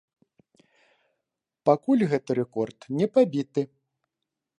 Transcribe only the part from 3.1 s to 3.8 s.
пабіты.